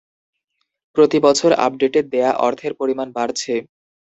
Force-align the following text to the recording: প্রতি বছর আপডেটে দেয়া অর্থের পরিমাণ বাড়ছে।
প্রতি 0.95 1.17
বছর 1.25 1.51
আপডেটে 1.65 2.01
দেয়া 2.13 2.31
অর্থের 2.45 2.73
পরিমাণ 2.79 3.07
বাড়ছে। 3.17 3.53